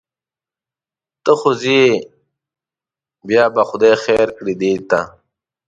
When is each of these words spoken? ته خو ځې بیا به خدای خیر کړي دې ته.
ته 1.23 1.33
خو 1.39 1.51
ځې 1.61 1.81
بیا 3.27 3.45
به 3.53 3.61
خدای 3.69 3.93
خیر 4.03 4.27
کړي 4.37 4.53
دې 4.61 4.73
ته. 4.89 5.01